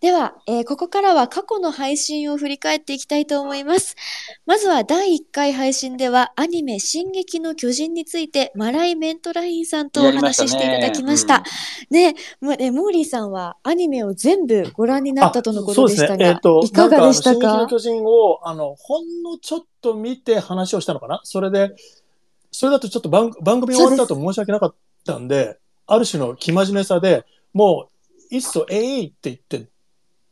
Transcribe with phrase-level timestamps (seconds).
[0.00, 3.96] では、えーここからは過去の配信を振り返っていきたいと思います。
[4.46, 11.42] まずは第1回配信ではアニメ進撃の巨人についてマライ・メントラインさんとお話ししていただきました。
[11.90, 21.20] ね、もえモーリーさんはアニメを全部ご覧になったとのことでしたが、えっ、と、いかがでしたか進撃の巨人を、あの、ほんのちょっと見て話をしたのかな？
[21.24, 21.74] それで、
[22.52, 24.74] それだとちょっと番番組終わった後申し訳なかっ
[25.04, 25.58] たんで、
[25.88, 27.88] ある種の生真面目さで、も
[28.30, 29.68] う、いっそえいって言って、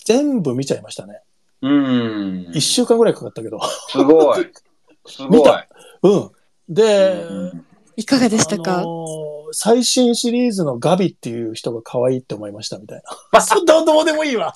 [0.07, 1.21] 全部見ちゃいましたね。
[1.61, 2.51] うん。
[2.55, 3.61] 一週間ぐらいかかったけど。
[3.89, 4.47] すごい。
[5.07, 5.39] すごい。
[5.39, 5.69] 見た
[6.03, 6.31] うん。
[6.69, 7.67] で、うん
[7.99, 13.41] いかがでしたか、あのー最新シリーズのガビっていう人が可愛いって思いましたみたいな。
[13.41, 14.53] そ どどうでもいいわ。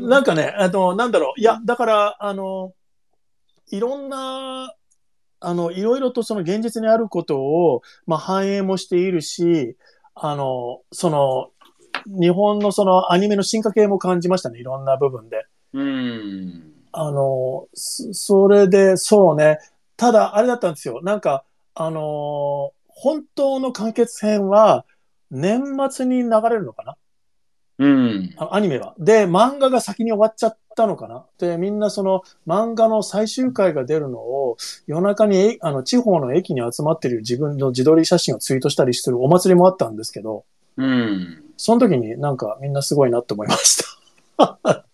[0.00, 1.40] なんかね、あの、なんだろう。
[1.40, 2.74] いや、だから、あの、
[3.70, 4.74] いろんな、
[5.40, 9.76] あの、いろいろとその現実にあることを、まあ、反映もしているし、
[10.22, 11.50] あの、その、
[12.06, 14.60] 日本のそのアニメの進化系も感じましたね。
[14.60, 15.46] いろんな部分で。
[15.72, 16.72] うん。
[16.92, 19.58] あの、そそれで、そうね。
[19.96, 21.00] ただ、あれだったんですよ。
[21.02, 24.84] なんか、あのー本当の完結編は、
[25.30, 26.96] 年末に流れるのかな？
[27.80, 28.34] うん。
[28.36, 28.94] あアニメは。
[28.98, 31.24] で、漫画が先に終わっちゃったのかな？
[31.38, 40.44] で、みんなその漫画の最終回が出るのを夜中にえあの地方の駅に集まってる自分の自撮り写真をツイートしたりするお祭りもあったんですけど、
[40.76, 41.42] うん。
[41.56, 43.82] その時になんかみんなすごいなって思いまし
[44.36, 44.58] た。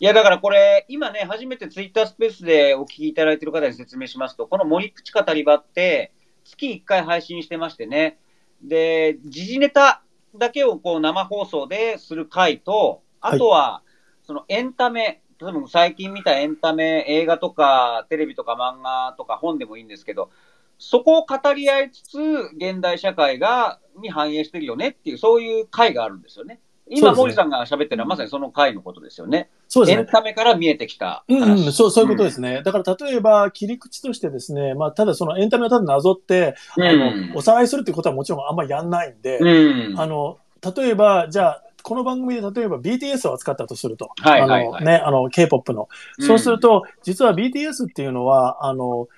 [0.00, 6.12] いや、だからこれ、今ね、初めてツイッタースペースでお聞きいただいている方に説明しますと、この森口語り場って、
[6.44, 8.18] 月1回配信してましてね、
[8.60, 10.03] で、時事ネタ
[10.36, 13.82] だけをこう生放送でする回と、あとは、
[14.22, 20.30] そのエンタメ、例えば最近見たエンタメ、映画とか、テレビとか漫画とか本でもいいんですけど、
[20.78, 22.18] そこを語り合いつつ、
[22.56, 26.60] 現代社会が、に反映してるよねっていう、そういう回があるんですよね。
[26.86, 29.48] 今、森さんが喋ってるのはまさにその回のことですよね。
[29.68, 30.02] そうですね。
[30.02, 31.66] エンタメから見えてきたうん、話。
[31.66, 32.62] うん、そう、そういうことですね。
[32.62, 40.00] だから、例えば、切り口としてですね、まあ、ただそのエンタメをただなぞって、あの、おさらいするっていうことはもちろんあんまりやんないんで、うん。
[40.00, 40.38] あの、
[40.76, 44.10] 例えば、じゃあ、この番組で例えば BTS を扱ったとすると。
[44.16, 45.88] はいはいはいあのね、あの、K-POP の。
[46.18, 49.08] そうすると、実は BTS っていうのは、あの、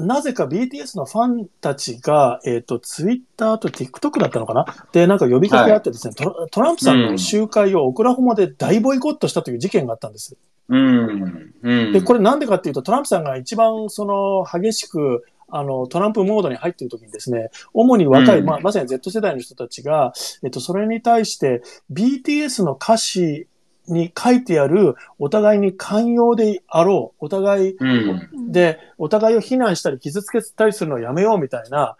[0.00, 4.66] なぜか BTS のファンたちが、えっ、と、Twitter と TikTok だったのかな？
[4.92, 10.36] で、なんか呼びかけあってですね、トラトランプさんの集会をオクラホマで大ボイコットしたという事件があったんです。
[10.68, 11.52] うん。
[11.62, 11.92] うん。
[11.92, 20.12] で、これなんでかっていうと、トランプさんが一番その激しく、あの、トランプモードに入っている時にですね、主に若い、うんまあ、まさに Z 世代の人たちが、
[20.44, 21.62] えっと、それに対して、
[21.92, 23.48] BTS の歌詞
[23.92, 28.52] に書いてある、お互いに寛容であろう、お互い、うん。
[28.52, 31.96] で、お互いを非難したり傷つけたりするのをやめようみたいな、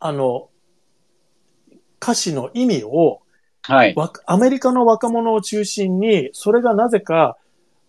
[0.00, 0.48] あの、
[2.00, 3.20] 歌詞の意味を、
[3.62, 3.94] はい。
[3.94, 7.36] わアメリカの若者を中心に、それがなぜか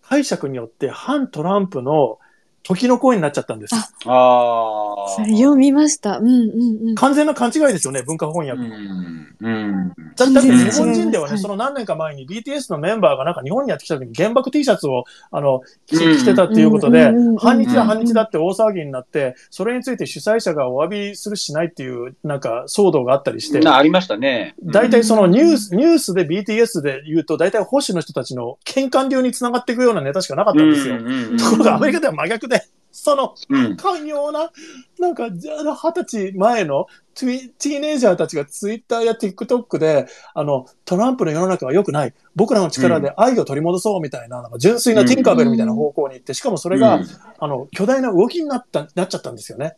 [0.02, 2.18] 解釈によって反トランプの
[2.64, 3.74] 時の声になっちゃったんです。
[3.74, 5.08] あああ。
[5.10, 6.18] それ読みました。
[6.18, 6.94] うんうんうん。
[6.94, 8.62] 完全な勘違いですよね、文化翻訳。
[8.62, 9.36] うん。
[9.40, 9.88] うん。
[10.16, 24.54] だだって日本人ではね、はいその何年か前に BTS のメンバーがなんか日本にやってきた時に原爆 T シャツをあの着てたっていうことで反日だ反日だって大騒ぎになって、それについて主催者がお詫びするしないっていうなんか騒動があったりして、なありましたね。
[24.62, 30.96] 大体そのニュース、ニュースで BTS で言うと、大体保守の人たちの喧嘩流につながっていくようなネタしかなかったんですよ。
[30.96, 30.98] う
[31.34, 32.53] んところがアメリカでは真逆で、
[32.96, 33.76] そのうん。
[33.76, 34.52] 寛容な、
[35.00, 42.14] なんか、じゃあ二十歳前のティティーネイジャーたちがツイッターや TikTok で、あの、トランプの世の中は良くない。
[42.36, 47.06] 僕らの力で愛を取り戻そうみたいな、なんか純粋なティンカーベルみたいな方向に行って、しかもそれが、うん
[47.36, 49.76] あの、巨大な動きになった、なっちゃったんですよね。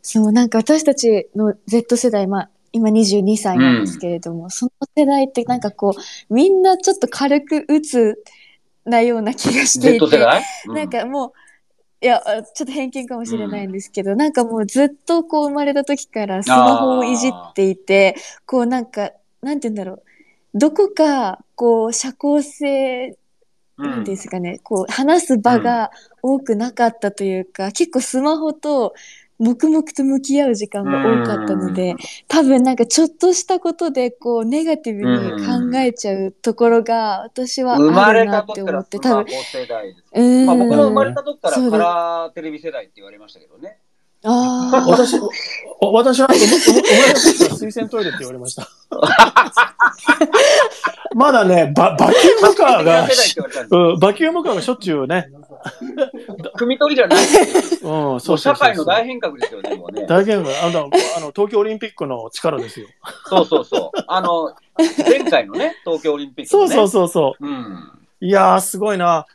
[0.00, 8.22] そう、なんか私たちの Z 世代、まあ、今22歳なんですけれども、その世代ってなんかこう、みんなちょっと軽く打つ
[8.84, 10.42] なような気がしていて、代？
[10.66, 11.32] なん、かもう、
[12.02, 19.12] いや、あちょっと偏見かもしれないんですけど、なんかもうずっとこう生まれた時からスマホをいじっていて、こうなんか、
[19.42, 20.02] なんて言うんだろう。
[20.54, 23.16] どこか、こう、社交性
[23.78, 25.90] うんなんですかね、こう、話す場が
[26.22, 28.94] 多くなかったというか、結構スマホと
[29.40, 31.94] 黙々と向き合う時間が多かったので、
[32.28, 35.18] 多分なんかちょっとしたことで、こう、ネガティブに
[35.72, 39.26] 考えちゃうところが、私はあるなって思って、多分。
[40.46, 43.78] まあ僕の生まれた時からカラーテレビ世代って言われましたけどね。
[44.24, 44.86] ああ。
[44.86, 45.18] 私、
[45.80, 46.48] お私は、おおお前の
[47.18, 48.68] 時は水洗トイレって言われました。
[51.14, 53.08] まだね、ババキュームカーが
[53.70, 55.30] うん、バキュームカーがしょっちゅうね、
[56.56, 57.24] 組み取りじゃないで
[57.62, 57.90] すよ。
[57.90, 60.06] うん、もそううそうそう社会の大変革ですよね、もうね。
[60.06, 62.86] 大変革あの、あの、東京オリンピックの力ですよ。
[63.26, 64.04] そうそうそう。
[64.06, 66.74] あの、前回のね、東京オリンピックの、ね。
[66.74, 67.46] そうそうそうそう。
[67.46, 67.90] うん。
[68.20, 69.26] いやー、すごいな。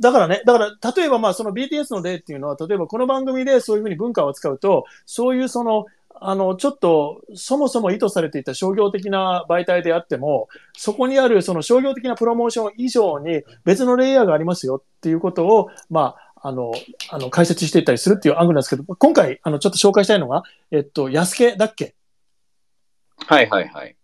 [0.00, 5.86] だからね、だから、例えばまあ、その BTS の例っていうのは、例えばこの番組でそういうふうに文化を扱うと、そういうその、
[6.20, 16.72] あの、ちょっと、そもそも意図されていた商業的な媒体であっても、そこにあるその商業的なプロモーション以上に別のレイヤーがありますよっていうことを、まあ、あの、
[17.10, 21.94] あの、解説していったりするっていうアングルなんですけど、今回、あの、ちょっと紹介したいのが、えっと、安家だっけ？
[23.26, 23.96] はいはいはい。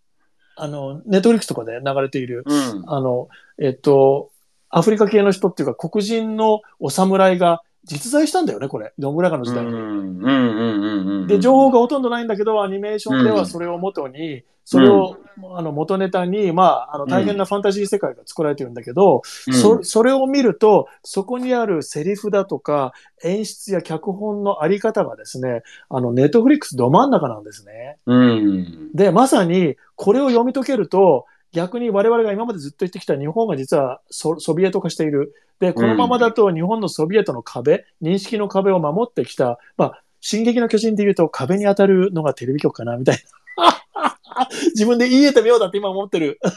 [0.57, 2.83] あの、ネットフリックスとかで流れている、うん。
[2.87, 3.27] あの、
[3.57, 4.31] えっと、
[4.77, 8.93] アフリカ系の人っていうか黒人のお侍が実在したんだよね、これ。
[8.99, 11.27] 野村家の時代に。
[11.27, 15.17] で、情報がほとんどないんだけど、アニメーションではそれを元に、それを、
[15.55, 22.93] あの、元ネタに、まあ、あの、大変なファンタジー世界が作られてるんだけど、うんそ、それを見ると、そこにあるセリフだとか、
[23.23, 27.99] 演出や脚本のあり方がですね、あの、ネットフリックスど真ん中なんですね。
[28.07, 28.91] うん。
[28.95, 35.33] で、まさに、これを読み解けると、逆に我々が今までずっと言ってきた日本が実はソソビエト化している。
[35.59, 43.23] で、このままだと日本のソビエトの壁、認識の壁を守ってきた、まあ、進撃の巨人で言うと壁に当たるのがテレビ局かな、みたい
[43.55, 44.17] な。
[44.75, 46.41] 自分で言い得てみようだって今思ってる。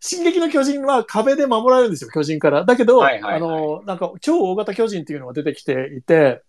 [0.00, 2.64] 進撃の巨人は壁で守られるんですよ、巨人から。
[2.64, 6.42] だけど、はいはいはいあの、なんか超大型巨人っていうのが出てきていて、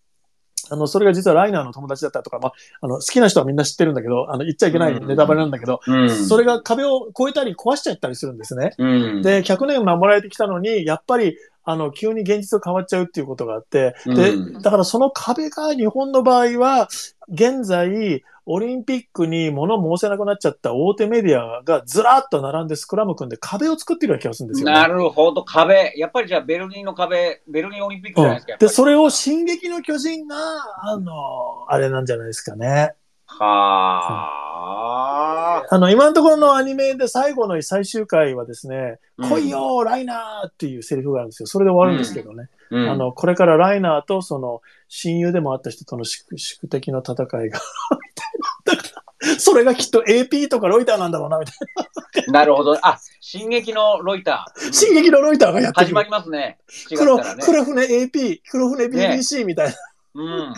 [0.69, 6.09] あの、それが実はライナーの友達だったとか、まあ、あの、好きな人はみんな知ってるんだけど、あの、言っちゃいけないネタバレなんだけど、うん。
[6.09, 8.75] それが壁を越えたり壊しちゃったりするんですね。
[8.77, 8.85] う
[9.19, 9.21] ん。
[9.21, 11.37] で、100年守られてきたのに、やっぱり、
[11.69, 16.87] あの、急に現実が変わっちゃうっていうことがあって、で、うんだからその壁が日本の場合は、
[17.31, 24.73] 現在、オリンピックに物申せなくなっちゃった大手メディアがずらっと並んでスクラム組んで壁を作ってるような気がするんですよね。
[24.73, 25.93] なるほど、壁。
[25.95, 28.51] やっぱりじゃあ、ベルリンの壁、ベルリンオリンピックじゃないですか。
[28.53, 30.35] やっぱで、りそれを進撃の巨人が、
[30.81, 31.13] あの、
[31.67, 32.95] あれなんじゃないですかね。
[33.27, 35.08] はあ。
[35.71, 41.47] あの、今のところのアニメで最後の最終回はですね、うん来いよーライナーっていうセリフがあるんですよ。
[41.47, 42.49] それで終わるんですけどね。
[42.71, 48.75] うんあの、これからライナーとその親友でもあった人との宿宿敵の戦いが、みたいな。
[48.75, 52.77] だから、それがきっと AP とかロイターなんだろうな、みたいなるほど。
[52.81, 54.67] あ、進撃のロイター。
[54.67, 54.73] な。
[54.73, 56.09] 進撃のロイターがやってくる始まり。
[56.09, 56.57] ますね。
[56.91, 57.19] 違った黒。
[57.39, 59.75] 黒船 AP、黒船 BBC みたいな。
[60.15, 60.53] うん。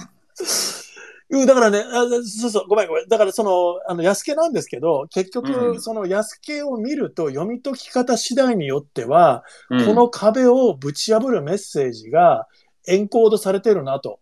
[1.31, 3.07] うん、だからね、あそうそう、ごめんごめん。
[3.07, 12.48] だからその、あの、安家なんですけど、結局、うんその安家を見ると読み解き方次第によっては、うんこの壁をぶち破るメッセージが
[12.88, 14.19] エンコードされてるな、と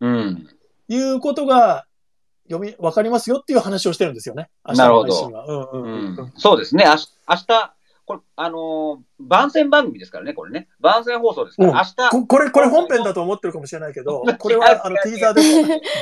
[0.00, 0.48] うん。
[0.88, 1.86] いうことが
[2.50, 4.50] 読み、わかりますよっていう話をしてるんですよね。
[4.66, 5.46] 明日なるほどの配信は。
[5.46, 6.32] うんううんうんうんん。
[6.36, 6.84] そうですね。
[6.84, 7.74] あし明日、
[8.10, 10.66] これ、あのー番宣番組ですからね、これね。
[10.80, 11.68] 番宣放送ですから。
[11.68, 15.48] うん明日、ここれ、これ本編だと思ってるかもしれないけど これはあのティーザーです。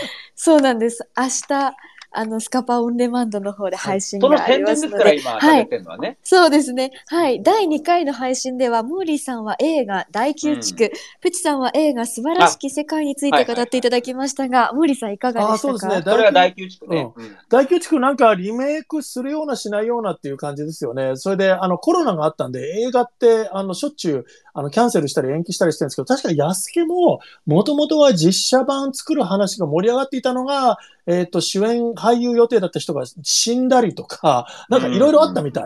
[0.34, 1.06] そうなんです。
[1.14, 1.76] 明日、
[2.10, 4.98] あの、スカパオンデマンドの方で配信そのがあり宣伝ですますので。
[4.98, 6.18] から今、はい喋ってるのはね。
[6.22, 6.90] そうですね。
[7.06, 7.42] はい。
[7.42, 10.90] 第2回の配信では、モーリーさんは映画大宮地区、
[11.20, 15.54] プチさんは映画素晴らしき世界について語っていただきましたが、モーリーさんいかがでしたか？
[15.54, 17.12] あそうですねそれは大宮地区ね。
[17.14, 21.16] うん大宮地区なんかリメイクするようなしないようなっていう感じですよね。
[21.16, 24.24] それで、あの、コロナがあったんで、映画って、あの、しょっちゅう、
[24.58, 35.64] あの、キャンセルしたり延期したりしてるんですけど、確か安家も、もともとは実写版作る話が盛り上がっていたのが、えっ、と、主演俳優予定だった人が死んだりとか、なんかいろいろあったみたい。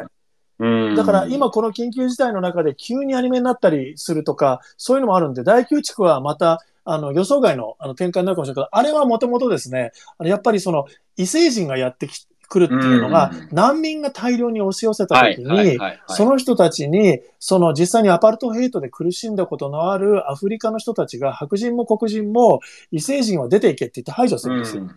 [0.59, 10.85] うんだから今この緊急事態の中で急にアニメになったりするとか、そういうのもあるんで、大宮地区はまた、あの、予想外のあの展開になるかもしれないけど、あれはもともとですね、あのやっぱりその、
[11.17, 24.89] 異星人がやってき来るっていうのが、うん難民が大量に押し寄せたはい時に、はいはいはいその人たちに、その実際にアパルトヘイトで苦しんだことのあるアフリカの人たちが、白人も黒人も、異星人は出ていけって言って排除するんですよ。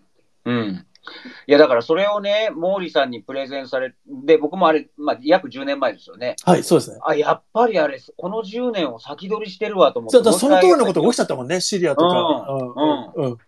[0.44, 0.56] うん。
[0.56, 0.86] うん。
[1.46, 6.36] いや、だからそれをね、毛利さんにプレゼンされ、で、僕もあれ、まあ、約10年前ですよね。
[6.44, 6.98] はい、そうですね。
[7.06, 10.32] あ、やっぱりあれ、この10年を先取りしてるわと思って。
[10.32, 12.46] その通りのことが起きちゃっったもんね、シリアとか。
[12.48, 13.38] うんうんうん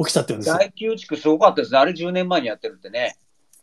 [0.00, 0.54] 起きちゃってるんですよ。
[0.54, 1.78] 大宮地区すごかったですね。
[1.80, 3.16] あれ10年前にやってるってね。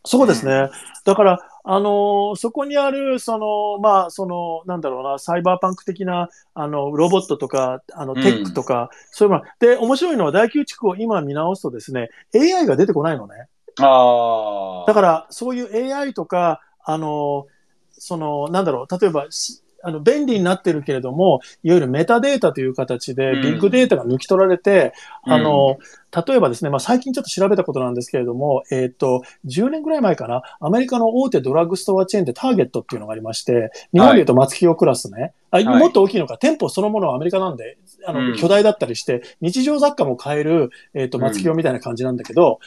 [0.06, 0.70] そうですね。
[1.04, 9.44] だから、あのーそこにある、その、まあ、その、なんだろうな、サイバーパンク的な、あの、ロボットとか、あの、うんテックとか、そういうもの。
[9.58, 13.48] で、面白いのは、大宮地区を今見直すとですね、AI が出てこないのね。
[13.80, 14.86] ああ。
[14.86, 17.56] だから、そういう AI とか、あのー
[17.98, 23.42] その、なんだろう、例えば、しあの、便利になってるけれども、いわゆるメタデータという形で、うん。
[23.42, 24.92] ビッグデータが抜き取られて、
[25.24, 25.32] うん。
[25.32, 25.78] あの、
[26.26, 35.64] 例えばですね、まあ、最近ちょっと調べたことなんですけれども、えっ、と、10年ぐらい前かな、アメリカの大手ドラッグストアチェーンでターゲットっていうのがありまして、日本で言うと松清クラスね、あい。
[35.64, 38.36] もっと大きいのか、店舗そのものはアメリカなんで、あの、うん。
[38.36, 42.58] 巨大だったりして、日常雑貨も買える、えっ、と、松清みたいな感じなんだけど、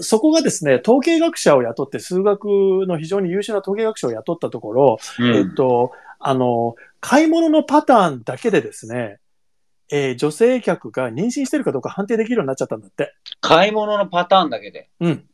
[0.00, 2.46] そこがですね、統計学者を雇って、数学
[2.86, 5.36] の非常に優秀な統計学者を雇ったところ、うん。
[5.36, 5.92] えっと、
[6.26, 9.18] あの、買い物のパターンだけでですね、
[9.92, 13.14] えー女性客が妊娠してるかどうか判定できるようになっちゃったんだって。
[13.42, 14.88] 買い物のパターンだけで？
[15.00, 15.24] うん。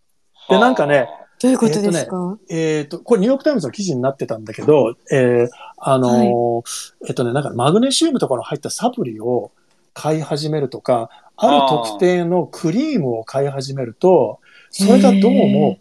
[0.49, 1.07] でなんかねは
[1.41, 9.53] どういうことですか、えっ、と、これニューヨークタイムズの記事になってたんだけど、えーあのーえっとね、なんかマグネシウムとかの入ったサプリを
[9.95, 15.79] 買い始めるとか、ある特定のクリームを買い始めると、それがどうも、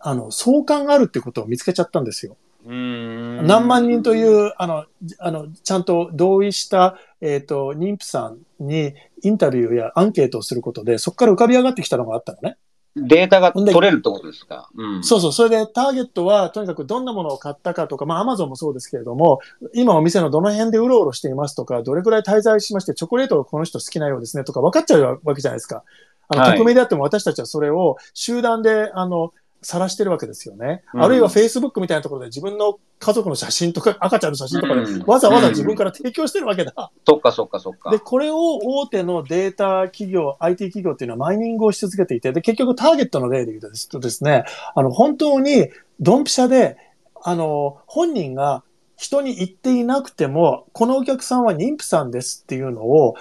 [0.00, 2.36] あの、相関があるってことを見つけちゃったんですよ。
[2.66, 12.56] 何万人という、あの、じあの、ちゃんと同意した、えっ、と、妊婦さんにインタビューやアンケートをすることで、そこから浮かび上がってきたのがあったのね。
[12.96, 14.68] データが取れるってことですか？
[14.76, 15.04] うん。
[15.04, 15.32] そうそう。
[15.32, 19.40] それでターゲットは、とにかくどんなものを買ったかとか、まあ、アマゾンもそうですけれども、
[19.74, 25.82] 今お店のどの辺でうろうろしていますとか、どれくらい滞在しまして、チョコレートがこの人好きなようですねとか、分かっちゃうわけじゃないですか。
[26.28, 29.32] あの、はい匿名であっても私たちはそれを集団で、あの、
[29.64, 30.82] 晒してるわけですよね。
[30.92, 36.90] うんあるいは Facebook みたいなところで自分の家族の写真とか、赤ちゃんの写真とかでうん、わざわざ自分から提供してるわけだ。
[37.06, 37.98] そっかそっかそっかで、。
[37.98, 44.44] これを大手のデータ企業、IT 企業っていうのはマイニングをし続けていて、で、結局ターゲットの例で言うとですとですね、
[44.74, 45.68] あの、本当に
[46.00, 46.76] ドンピシャで、
[47.22, 48.62] あの、本人が
[48.96, 53.14] 人に言っていなくても、このお客さんは妊婦さんですっていうのを、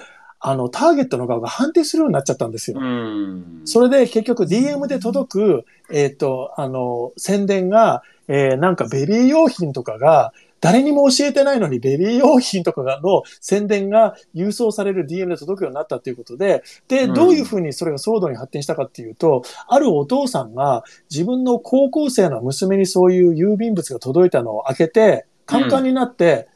[0.46, 2.78] あの、ターゲットの側が判定するようになっちゃったんですよ。
[2.80, 3.62] うん。
[3.64, 26.50] それで結局 DM で届く、えっ、と、あの、宣伝が、えーなんかベビー用品とかが、誰にも教えてないのにベビー用品とかがの宣伝が郵送される DM で届くようになったっていうことで、で、うんどういうふうにそれが騒動に発展したかっていうと、あるお父さんが自分の高校生の娘にそういう郵便物が届いたのを開けて、カンカンになって、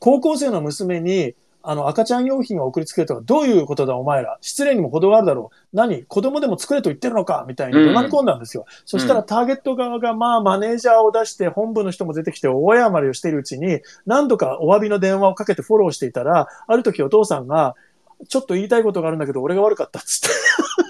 [0.00, 4.38] 高校生の娘に、あの、赤ちゃん用品を送りつけるとか、どういうことだお前ら。
[4.40, 5.76] 失礼にも程があるだろう。
[5.76, 6.04] 何？
[6.04, 7.44] 子供でも作れと言ってるのか？
[7.46, 8.64] みたいに怒鳴り込んだんですよ。
[8.86, 17.74] そしたらターゲット側が、まあ、マネージャーを出して、本部の人も出てきて、大謝りをしているうちに、何度かお詫びの電話をかけてフォローしていたら、ある時お父さんが、
[18.28, 20.28] ちょっと言いたいことがあるんだけど、俺が悪かったっつって。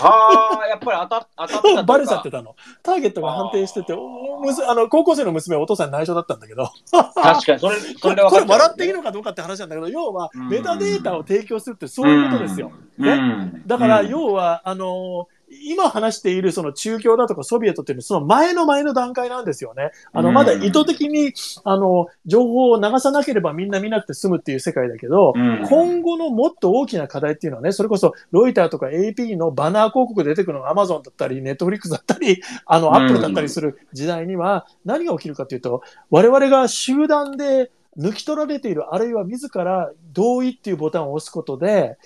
[0.01, 2.55] ああ、やっぱり当た当たってたと バレちゃってたの。
[2.83, 6.71] ターゲットが判定してて、おむすあの高校生の娘はお父さんに内緒だったんだけど。
[6.91, 7.15] 確
[7.47, 12.73] かに、それ、それこれ笑っていいのかどうかって話なんだけど、要はうんメタデータを提供するってそういうことですよ。
[12.99, 13.05] うん。
[13.05, 19.91] ねうんだから、うん要は、あの今話しているその中共だとかソビエトっていうのはその前の前の段階なんですよね。
[20.13, 20.35] あの、うん。
[20.35, 21.33] まだ意図的に、
[21.65, 25.67] あの、情報を流さなければみんな見なくて済むっていう世界だけど、うん。
[25.69, 32.95] 今後のもっと大きな課題っていうのはね、それこそロイターとか AP のバナー広告で出てくるのが Amazon だったり、Netflix だったり、あの、うん。
[32.95, 41.99] Apple だったりする時代には何が起きるかっていうと、我々が集団で抜き取られている、あるいは自ら同意っていうボタンを押すことで、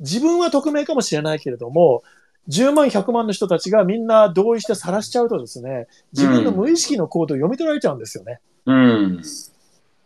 [0.00, 2.02] 自分は匿名かもしれないけれども、
[2.48, 8.40] 10万、100万の人たちがみんな同意して晒しちゃうとですね、自分の無意識の行動を読み取られちゃうんですよね。
[8.66, 9.22] うん。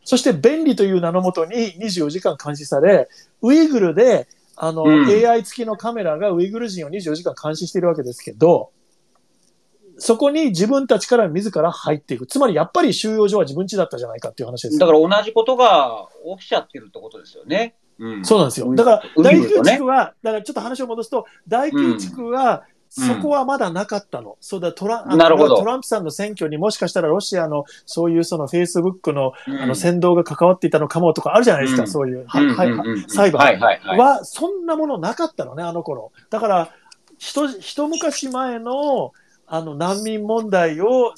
[0.05, 3.09] そして便利という名のもとに24時間監視され、
[3.43, 8.71] ウイグルで、あの、うん AI 付きのカメラがウイグル人を24時間監視しているわけですけど、
[9.99, 12.27] そこに自分たちから自ら入っていく。
[12.27, 14.79] つまりやっぱり収容所は自分家だったじゃないかっていう話です。
[14.79, 16.09] だから同じことが
[16.39, 17.77] 起きちゃってるってことですよね。
[18.03, 18.25] うん。
[18.25, 18.69] そうなんですよ。
[18.69, 24.37] うんだから、ウイ第9グルとね地区は、だからちょっと話を戻すと、第9地区は、うんそこはまだなかったの。
[24.39, 33.99] そうだ、トラあのなるほどトランプさんの選挙にもしかしたらロシアのそういうそのフェイスブックのうんあの先導が関わっていたのかもとかあるじゃないですか、うんそういう、はうんうんはいうんうん裁判はいはいはい。
[33.99, 36.13] は、そんなものなかったのね、あの頃。
[36.29, 36.69] だから、
[37.17, 39.13] 一、一昔前の、
[39.47, 41.15] あの、難民問題を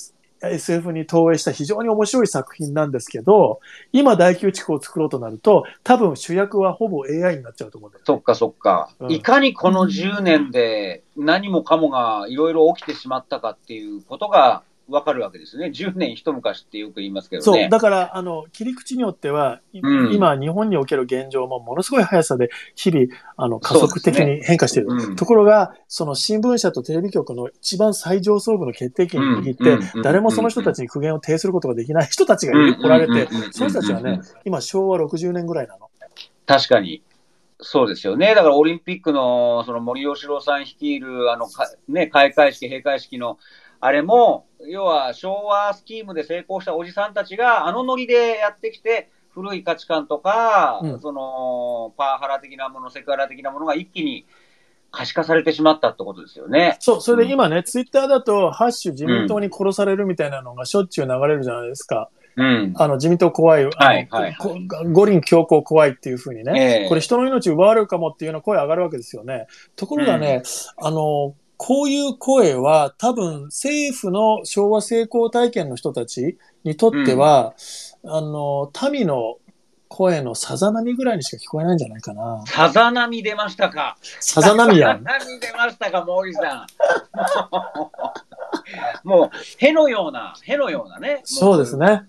[0.51, 3.61] SF に投影した非常に面白い作品なんですけど、
[3.93, 8.05] 今第9地区を作ろうとなると、多分主役はほぼ AI になっちゃうと思うんだよね。
[8.07, 15.67] そっかそっか、うんいかにこの10年で何もかもがいろいろ起きてしまったかっていうことがわかるわけですね。
[15.67, 17.57] 10年一昔ってよく言いますけどそう。
[17.57, 17.69] ね。
[17.71, 24.88] だから、あの、切り口によっては、いうん今、日本における現状もものすごい速さで、日々、あの、加速的に変化している。
[24.91, 35.88] うんところが、その新聞社とテレビ局の一番最上層部の決定権を握って、うん誰もその人たちに苦言を呈することができない人たちがいるおられて、その人たちはね、今、昭和60年ぐらいなの。
[36.47, 37.03] 確かに。
[37.61, 38.35] そうですよね。
[38.35, 43.38] だからオリンピックのその森喜朗さん率いるあのか、ね、開会式、閉会式の
[43.85, 54.25] あれも、要は昭和スキームで成功したおじさんたちがあのノリでやってきて、古い価値観とか、うんその、パワハラ的なもの、セクハラ的なものが一気に
[54.91, 56.79] 可視化されてしまったってことですよね。
[56.81, 62.09] そう、それで今ね、ツイッターだと、ハッシュ自民党に殺されるみたいなのがしょっちゅう流れるじゃないですか。
[62.37, 62.73] うん。
[62.76, 63.67] あの、自民党怖い。
[63.67, 64.57] はいはいはいこ
[64.93, 66.81] 五輪強行怖いっていうふうにね。
[66.81, 69.47] ええこれ人の命奪われるかもっていうような声上がるわけですよね。
[69.76, 70.43] ところがね、
[70.79, 77.54] あの、こういう声は多分政府の昭和成功体験の人たちにとっては、
[78.04, 79.38] あの、民の
[79.88, 82.42] 声のさざ波ぐらいにしか聞こえないんじゃないかな。
[82.46, 83.96] さざ波出ましたか。
[84.00, 85.04] さざ波やん。
[85.04, 86.66] さざ波出ましたか、毛利さ
[89.04, 89.08] ん。
[89.08, 91.20] もう、へのような、へのようなね。
[91.25, 92.02] そうですね。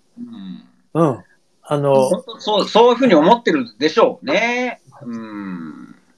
[0.93, 1.07] うん。
[1.09, 1.23] うん。
[1.61, 2.09] あの、
[2.39, 4.81] そう、そういうふうに思ってるでしょうね。
[5.03, 5.64] うん。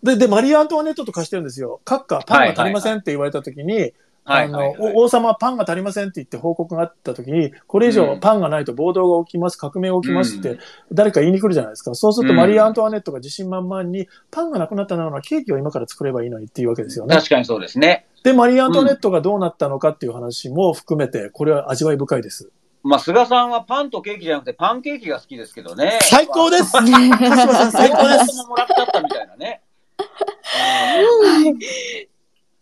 [0.08, 1.82] で、で、マリー・アントワネットと貸してるんですよ。
[1.86, 3.94] 閣下、パンが足りませんって言われたときに、
[4.30, 10.60] あの、王様パンが足りませんって言って報告があったときに、これ以上うんパンがないと暴動が起きます、革命が起きますってうん
[10.92, 11.96] 誰か言いに来るじゃないですか。
[11.96, 17.16] そうするとうんマリー・アントワネットが自信満々に、パンがなくなったならケーキを今から作ればいいのにっていうわけですよね。
[17.16, 18.06] 確かにそうですね。
[18.24, 22.52] で、マリー・アントワネットがどうなったのかっていう話も含めて、これは味わい深いです。
[22.84, 26.00] まあ、菅さんはパンとケーキじゃなくてパンケーキが好きですけどね。
[26.02, 29.62] 最高です 最高ですももらっちゃったみたいなね。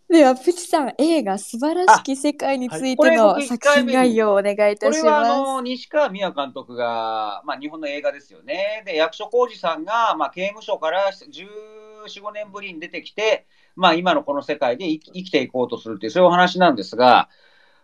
[0.08, 8.84] では、プチさん、映画、素晴らしき世界についての作品概要をお願いいたしこれはあまの西川美也監督が、まあ、日本の映画ですよね。
[8.86, 17.28] で、役所広司さんが、まあ、刑務所から14、5年ぶりに出てきて、まあ、今のこの世界で生き生きていこうとするっていう、そういうお話なんですが、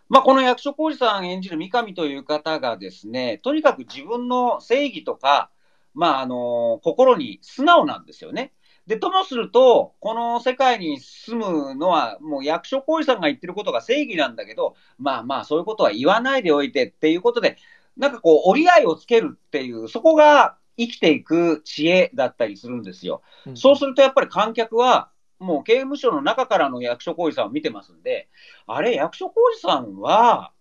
[0.07, 5.49] まあ、この役所広司さん演じる三上という方がですね、とにかく自分の正義とか、
[5.93, 8.53] まあ、あの、心に素直なんですよね。
[8.87, 17.57] で、ともすると、この世界に住むのは、もう役所広司さんが言ってることが正義なんだけど、まあまあ、そういうことは言わないでおいてっていうことで、
[17.95, 23.21] なんかこう、折り合いをつけるっていう、そこが生きていく知恵だったりするんですよ。
[23.55, 28.29] そうするとやっぱり観客は、もう刑務所の中からの役所広司さんを見てますんで、
[28.67, 30.51] あれ、役所広司さんは、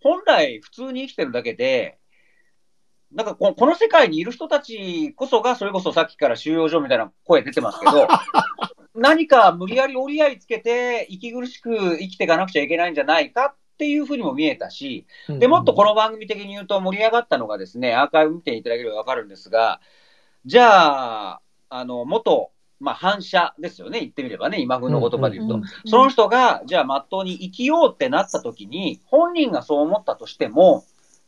[0.00, 1.98] 本来普通に生きてるだけで、
[3.14, 8.08] なんかここの世界にいる人たちこそが、それこそさっきから収容所みたいな声出てますけど、
[8.94, 15.38] 何か無理やり折り合いつけて、息苦しく生きていかなくちゃいけないんじゃないかっていうふうにも見えたし、うん。
[15.38, 19.80] で、もっとこの番組的に言うと盛り上がったのがですね、アーカイブ見ていただければわかるんですが、
[20.44, 22.50] じゃあ、あの、元、
[22.80, 25.54] まあ、反射ですよね、言ってみればね、今風の言葉で言うと。
[25.56, 25.62] うん。
[25.86, 30.84] その人が、じゃあ、まっとうに生きようってなった時に、本人がそう思ったとしても、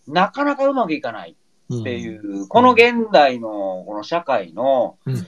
[0.06, 1.36] なかなかうまくいかない
[1.72, 5.26] っていう、この現代のこの社会のうん、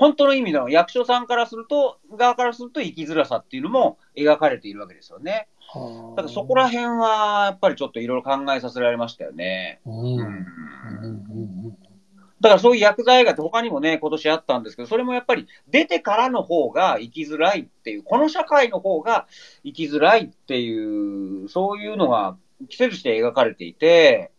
[0.00, 5.46] 本当の意味の役所さんからすると、側からすると生きづらさっていうのも描かれているわけですよね。
[5.68, 6.16] はあ。
[6.16, 9.80] だからそこら辺は、やっぱりちょっといろいろ考えさせられましたよね。
[9.84, 9.94] うん。
[9.94, 10.16] うん。
[10.16, 10.26] うんう
[11.68, 11.76] ん
[12.40, 19.26] だからそういう薬剤映画って他にもね、今年あったんですけど、それもやっぱり出てからの方が生きづらいっていう、この社会の方が
[19.62, 22.38] 生きづらいっていう、そういうのが
[22.70, 24.32] 季節して描かれていて、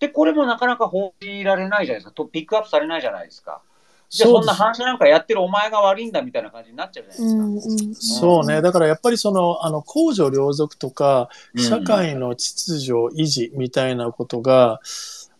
[0.00, 2.12] で、これもなかなか報じられないじゃないですか。
[2.12, 3.62] とピックアップされないじゃないですか。
[4.10, 7.74] じゃあそんな反射なんかやってるお前が悪いんだみたいな感じになっちゃうじゃないですか。
[7.74, 8.62] うんうんそうね。
[8.62, 14.80] だからやっぱりその、あの、公序良俗とか、うん社会の秩序維持みたいなことが、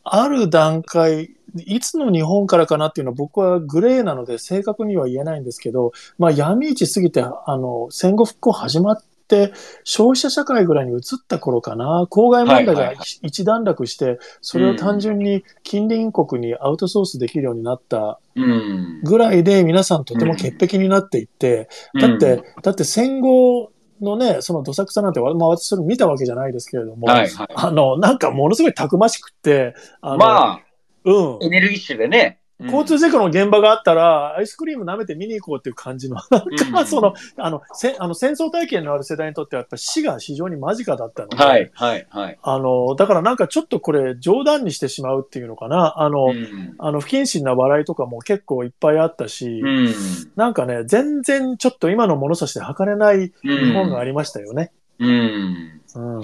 [0.02, 9.52] ある段階、いつの日本からかなっていうのは僕はグレーなので正確には言えないんですけど、まあ闇市過ぎて、あの、戦後復興始まって、
[9.84, 19.00] 消費者社会ぐらいに移った頃かな、公害問題が一段落して、それを単純に近隣国にアウトソースできるようになったうん。
[19.02, 21.68] ぐらいで皆さんとても潔癖になっていって、
[22.00, 27.48] だって、だって戦後のね、そのどさくさなんて、まあ私それ見たわけじゃないですけれども、はいはい。
[27.54, 30.60] あの、なんかものすごいたくましくって、あの、まあ、
[31.04, 31.44] うん。
[31.44, 32.40] エネルギッシュでね。
[32.60, 42.38] 交通事故の現場があったら、アイスクリーム舐めて見に行こうっていう感じの、なんうんか、その、あの、せあの戦争体験のある世代にとっては、やっぱり死が非常に間近だったので、はい、はい、はい。
[42.40, 49.94] あの、だからなんかちょっとこれ冗談にしてしまうっていうのかな、あの、うんあの、不謹慎な笑いとかも結構いっぱいあったし、うん。
[50.36, 54.70] なんかね、全然ちょっと今の物差しで測れない日本がありましたよね。
[55.00, 55.80] うん。
[55.96, 56.22] うん。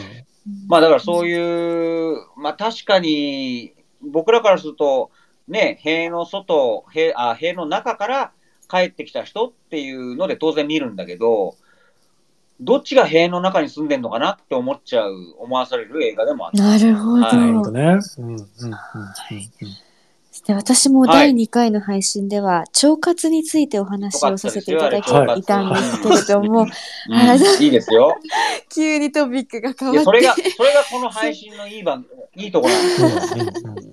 [0.69, 5.11] まあだからそういう、まあ確かに、僕らからすると、
[5.51, 8.33] ね、塀の外、塀あ塀の中から
[8.71, 11.57] 帰ってきた人っていうので当然見るんだけど、
[12.61, 16.63] どっちが塀の中に住んでんのかなって思っちゃう、思わされる映画でもあった。
[16.63, 17.23] なるほど。
[17.23, 17.99] はいなるほどね。
[18.19, 18.47] うんうんうんうん
[20.47, 26.69] で私も第2回の配信では、腸活についてお話をさせていただいていたんですけれども、 うん
[27.13, 28.17] はいいいですよ。
[28.73, 33.45] 急にトピックが変いや、わってそれが、それがこの配信のいい番、いいところなんですよ。
[33.65, 33.93] うんうん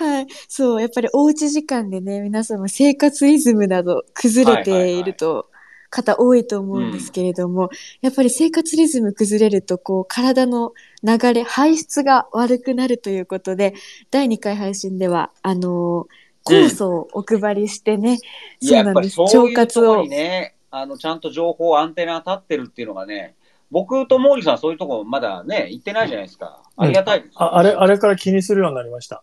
[0.00, 0.26] はい。
[0.48, 5.50] そう、やっぱりおうち時間でね、皆様生活リズムなど崩れていると、
[5.90, 7.68] 方多いと思うんですけれども、
[8.00, 13.74] やっぱり生活リズム崩れると、こう、体の流れ、排出が悪くなるということで、
[14.10, 18.18] 第2回配信では、あのー、酵素をお配りしてね、
[18.60, 19.36] いや、やっぱりそうなんです。
[19.36, 20.08] そういう腸活をところに。
[20.08, 23.34] ね、あの、ちゃんと情報、アンテナ立ってるっていうのがね、
[23.70, 26.62] 僕と毛利さんそういうとこまだね、行ってないじゃないですか。
[26.76, 27.32] ありがたいです。
[27.36, 29.22] ああれ、あれから気にするようになりました。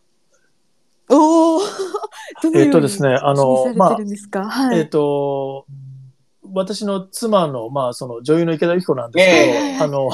[1.09, 1.59] おお
[2.43, 4.79] どのようにえっとですねあの気にされてるんですか、はい。
[4.79, 5.65] えっ、と、
[6.53, 10.09] 私の妻の、まあ、その女優の池田由紀子なんですけど、ええあの、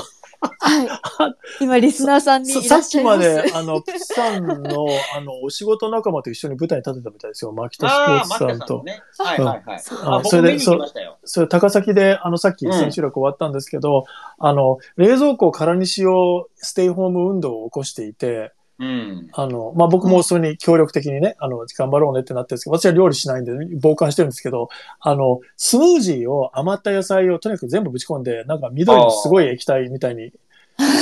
[0.59, 0.87] はい。
[1.61, 3.53] 今、リスナーさんにいささっきまらっしゃいます。
[3.53, 7.51] で、あの、プさんの、 あの、お仕事仲間と一緒に舞台に立てたみたいですよ。
[7.51, 8.83] 牧田スポああ、ーマキツさんと。
[8.83, 9.01] ね。
[9.17, 9.79] はいはいはい。
[9.79, 11.17] そうあ、あそれで僕見に行きましたよ。
[11.23, 14.05] それ高崎で、あの、さっきうん千秋楽終わったんですけど、
[14.37, 19.27] あの、冷蔵庫を空にしよう、ステイホーム運動を起こしていて、うん。
[19.33, 30.31] あの、まあ、僕もそれに協力的にね、あの、頑張ろうねってなってるんですけど、私は料理しないんで、傍観してるんですけど、あの、スムージーを余った野菜をとにかく全部ぶち込んで、なんか緑のすごい液体みたいに、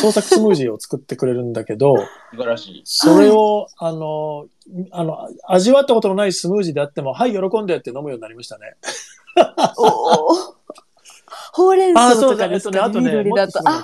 [0.01, 1.95] 創作スムージーを作ってくれるんだけど、
[2.31, 2.81] 素晴らしい。
[2.83, 4.47] それを、あの、
[4.91, 8.75] あの、味わったことのないスムージーであっても、はい、喜んでって飲むようになりましたね。
[9.77, 10.61] おー
[11.53, 13.11] ほうれんあ、草とかですかね、あとね、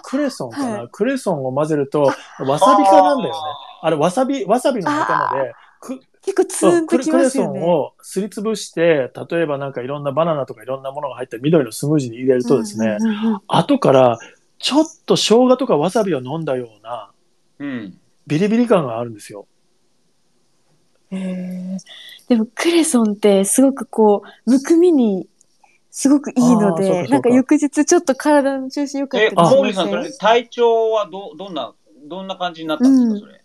[0.04, 2.13] クレソンかな、はいクレソンを混ぜると、わ
[2.60, 3.39] さび科なんだよね。
[3.82, 7.60] あれ、わさび、わさびの仲間で、く結構ツーンときクレクレソますよね。
[7.60, 14.20] ンをすりつぶして、例えばなんかいろんなバナナとかいろんなものが入った緑のスムージーに入れるとですね、うんうん後から
[14.60, 17.12] ちょっと生姜とかわさびを飲んだような
[17.60, 17.98] うん。
[18.26, 19.48] ビリビリ感があるんですよ。
[21.12, 21.80] へー
[22.28, 25.30] でもクレソンってすごくこう、むくみに
[25.92, 31.74] すごくいいので、なんか翌日ちょっと体の調子良かったえり、しあ毛利さん、ませんそれ、体調はど、どんな、
[32.06, 33.37] どんな感じになったんですか、うんそれ？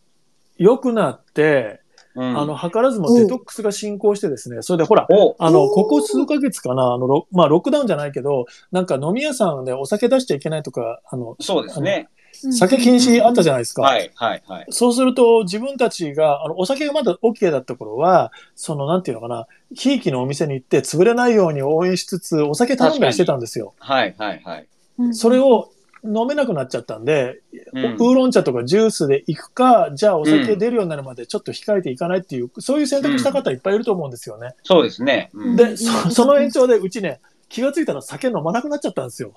[0.62, 1.80] 良くなって、
[2.14, 2.38] うん。
[2.38, 12.08] あの、図らずもデトックスが進行してですね、それでほら、おあの、ここ数ヶ月かな、あの、ロまあ、ロックダウンじゃないけど、なんか飲み屋さんでお酒出しちゃいけないとか、あの、そうですね。
[12.34, 13.82] 酒禁止あったじゃないですか。
[13.82, 14.66] はい、はい、はい。
[14.70, 23.74] そうすると、自分たちが、あの、お酒がまだ OK だった頃は、その、なんていうのかな、ひいきのお店に行って潰れないように応援しつつ、お酒頼んだりしてたんですよ。
[23.78, 24.66] はい、はい、はい。
[24.98, 25.70] うんそれを
[26.04, 27.40] 飲めなくなっちゃったんで、
[27.72, 34.54] うんウーロン茶とかジュースで行くか、じゃあお酒出るようになるまでちょっと控えていかないっていう、そういう選択した方いっぱいいると思うんですよね。
[34.62, 35.30] そうですね。
[35.32, 39.32] うん、で、そその延長でうちね、気がついたら酒飲まなくなっちゃったんですよ。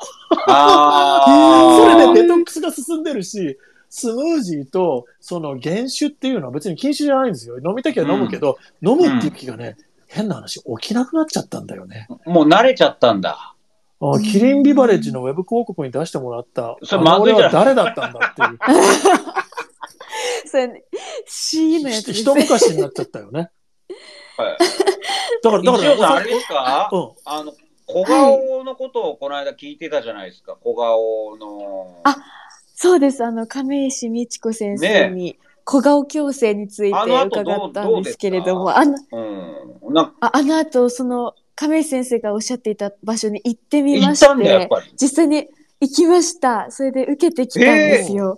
[0.47, 1.23] あ
[1.77, 3.57] そーれでデトックスが進んでるし、
[3.89, 7.57] スムージーとその原酒っていうのは別に禁止じゃないんですよ。
[7.57, 12.07] 飲みたきゃ飲むけど、飲むっていう気がね、変な話、起きなくなっちゃったんだよね。
[12.25, 13.54] もう慣れちゃったんだ。
[14.13, 18.59] あキリンビバレッジのウェブ広告に出してもらった、それまずいじゃないは誰だったんだっていう。
[20.47, 20.83] それ、ね、
[21.25, 23.49] C のやつです一昔になっちゃったよね。
[24.37, 24.57] はい。
[25.41, 26.89] だから、だから、一応さん、あれですか？
[26.91, 27.11] うん。
[27.25, 27.53] あの、
[27.87, 30.55] 小顔のことをこの間聞いてたじゃないですか？
[30.61, 32.01] 小顔の。
[32.03, 32.17] あ
[32.75, 33.23] そうです。
[33.23, 39.93] あの、亀石美智子先生に小顔矯正について伺ったんですけれども、あの、うん。
[39.93, 44.69] なんか、ああの後、その、亀石先生がおっしゃっていた場所に行ってみまして。
[45.01, 45.47] 実際に
[45.79, 46.69] 行きました。
[46.69, 48.37] それで受けてきたんですよ。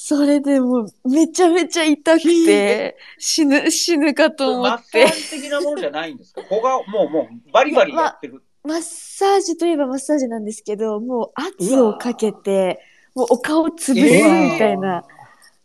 [0.00, 5.08] それでもうめちゃめちゃ痛くて、死ぬ、死ぬかと思マッサって。
[5.08, 6.42] ージ的なものじゃないんですか？
[6.48, 8.40] 小顔、もう、もう、バリバリやってる。
[8.62, 12.78] マッサージといえばマッサージなんですけど、もう圧をかけて、
[13.16, 14.02] もうお顔潰すみ
[14.56, 15.02] たいな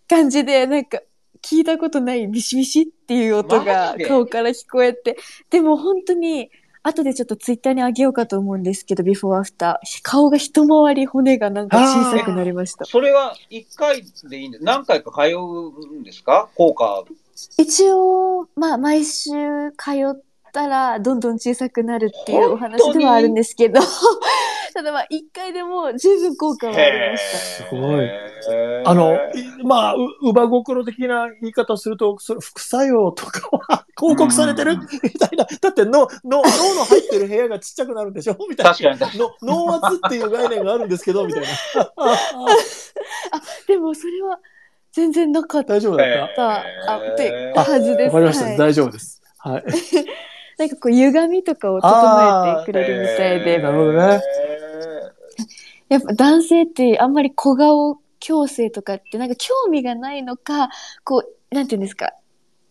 [0.08, 1.02] 感じで、なんか
[1.44, 5.16] 聞いたことないビシビシっていう音マが顔から聞こえて、
[5.52, 6.50] でも本当に、
[6.84, 10.00] 後でちょっとツイッターにあげようかと思うんですけど、ビフォーアフター。
[10.04, 12.86] 顔が一回り骨がなんか小さくなりました。
[12.86, 16.50] それは1回でいいんです何回か通うんですか？
[16.56, 17.04] 効果。
[17.58, 19.32] 一応、まあ、毎週
[19.78, 20.22] 通っ
[20.54, 23.82] たら、どんどん小さくなるっていうお話ではあるんですけど、
[24.74, 27.38] ただまあ、一回でも十分効果はありました。
[27.66, 28.10] すごい
[28.86, 29.20] あの、い
[29.64, 34.74] まあ、う、乳母心的な言い方をすると、それ副作用とかは広告されてる？
[34.74, 35.46] うんみたいな。
[35.46, 38.38] だって脳、脳、脳の入ってる部屋がちっちゃくなるんでしょ？
[38.50, 38.72] みたいな。
[38.72, 41.48] 確かに確かの脳圧っていう概念があるんですけど、みたいな。
[43.68, 44.40] でも、それは
[44.92, 46.12] 全然なかっ大丈夫だに。
[46.14, 46.36] った？
[46.36, 46.64] た、
[46.94, 48.16] あ、ってはずです。
[48.16, 49.22] わかりました、はい大丈夫です。
[49.38, 49.64] はい。
[50.58, 54.22] なんかこう、歪みとかを整えてくれるみたいで、なるほどね
[55.90, 60.70] やっぱ男性ってあんまり小顔矯正とかってなんか興味がないのか、
[61.04, 62.14] こう、なんていうんですか、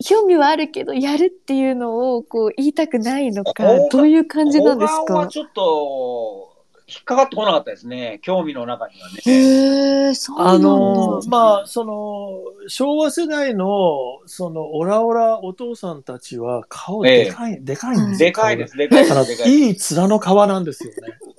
[0.04, 5.28] 興味はあるけど、やるっていうのをこう言いたくないのかどういう感じなんですか？
[5.28, 6.51] ちょっと、
[6.92, 8.20] 引っかかってこなかったですね。
[8.22, 9.20] 興味の中にはね。
[9.24, 10.68] へえ、そうなあんだ。
[10.68, 18.28] の、まあ、その、昭和世代の、その、オラオラお父さんたちは、顔でかい、でかいんですよ。
[18.28, 19.14] でかいです、でかいです。
[19.14, 19.48] でかいです。
[19.48, 20.96] いい面の皮なんですよね。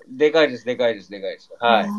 [0.10, 1.50] でかいです、でかいです、でかいです。
[1.60, 1.90] はい。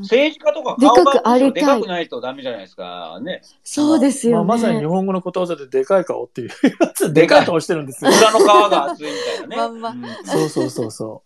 [0.00, 3.18] 政治家とかでか顔がくありたいでかくないとダメじゃないですか。
[3.22, 3.42] ね。
[3.62, 4.44] そうですよね。
[4.46, 6.48] まあ、まさに日本語のことわざででかい顔っていう
[6.80, 8.10] やつ、でかい顔してるんですよ。
[8.10, 9.56] 裏の皮が厚いみたいなね。
[9.56, 11.22] まんまうんそうそうそうそ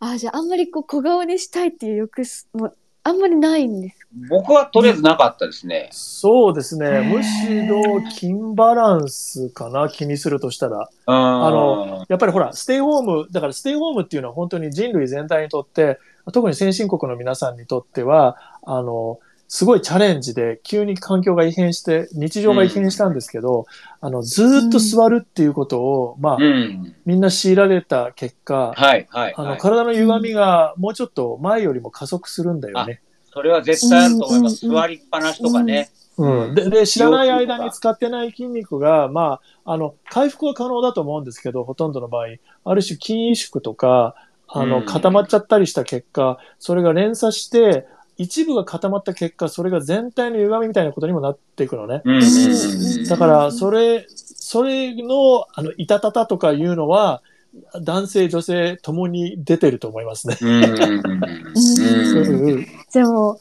[0.00, 2.76] あ、じゃああんまりこう小顔にしたいっていう欲す、もう
[3.08, 3.96] あんまりないんです。
[4.28, 5.94] 僕はとりあえずなかったですねう。。
[5.94, 7.00] そうですね。
[7.00, 10.88] むしろ、金バランスかな、気にするとしたら。
[11.06, 15.98] ああの、やっぱりほら、ステイホーム、だからステイホームっていうのは本当に人類全体にとって、
[16.32, 23.66] 特に先進国の皆さんにとっては、あの、すごいチャレンジで、急に環境が異変して、日常が異変したんですけど、
[24.00, 26.94] あの、ずーっと座るっていうことを、まあ、うん。
[27.06, 29.34] みんな強いられた結果、はい、はい。
[29.34, 33.00] あの、はい体の歪みがもうちょっと前よりも加速するんだよね。
[33.32, 34.66] それは絶対あると思います。
[34.66, 35.90] うんうんうん座りっぱなしとかね。
[36.18, 36.54] うん。
[36.54, 42.26] で、で、知らない間に使ってない筋肉が、まあ、あの、回復は可能だと思うんですけど、ほとんどの場合、
[42.64, 44.14] ある種筋萎縮とか、
[44.48, 47.86] あの、うん固まっちゃったりした結果、それが連鎖して、
[48.18, 52.02] 一部が固まった結果、それが全体の歪みみたいなことにもなっていくのね。
[52.04, 57.22] うんうんうんだから、それ、それの、あの、いたたたとかいうのは、
[57.80, 60.36] 男性、女性ともに出てると思いますね。
[60.42, 60.82] うんうんうんうん
[62.26, 63.38] うんうんじゃあもう、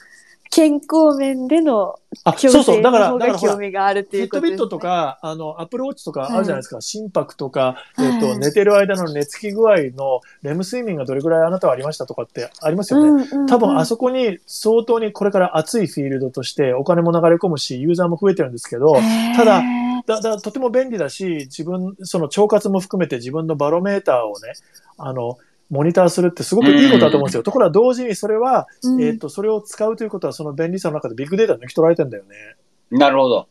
[0.58, 2.76] 健康面でのあ、矯そうそう。
[2.78, 4.78] 正だから、興味があるってフィットビッいうことです、ね。
[4.78, 6.82] トとか、あの、アップルウォッチとかあるじゃないですか。
[6.82, 13.10] 心拍とか、はいえっ、と、寝てる間の寝つき具合のレム睡眠がどれぐらいあなたはありましたとかってありますよね。
[13.10, 18.96] うんうんうん多分あそこに相当にこれから熱いフィールドとしてお金も流れ込むし、ユーザーも増えてるんですけど、
[19.36, 19.62] ただ
[20.08, 24.54] だだとても便利だし、自分、その腸活も含めて自分のバロメーターをね、
[24.98, 25.38] あの、
[25.70, 27.44] モニターするってすごくいいことだと思うんですよ。
[27.44, 32.56] ところが同時にそれは、うんえっ、と、それを使うということはその便利さの中でビッグデータ抜き取られてんだよね。
[32.92, 33.48] なるほど。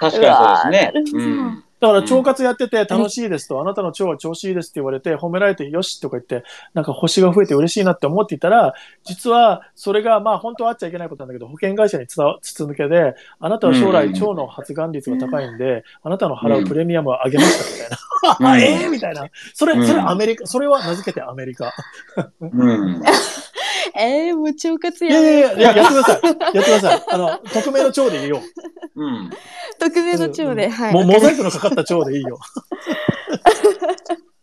[0.00, 1.22] 確かにそうですね。
[1.24, 12.22] うんだから腸活やってて楽しいですと、あなたの腸は調子いいですって言われて、褒められてよしとか言って、なんか星が増えて嬉しいなって思っていたら、実はそれがまあ本当はあっちゃいけないことなんだけど、保険会社に筒
[12.64, 17.98] 抜けで、あなたは将来うん腸の発がん率が高いんで、あなたの払うプレミアムを上げましたみたいな。
[17.98, 18.04] うん
[18.58, 19.28] ええみたいな。
[19.52, 21.72] それ、うんそれアメリカ、それは名付けてアメリカ。
[22.40, 23.02] うん。
[23.96, 26.26] えー、もう腸活やいやいやいや、やってください。
[26.26, 27.04] やってください。
[27.08, 28.40] あの、匿名の腸でいいよ。
[28.96, 29.30] うん。
[29.78, 30.92] 匿名の腸で、はい。
[30.94, 32.38] もうモザイクのかかった腸でいいよ。